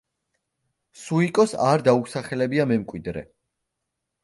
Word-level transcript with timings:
სუიკოს 1.01 1.53
არ 1.67 1.85
დაუსახელებია 1.89 2.69
მემკვიდრე. 2.73 3.27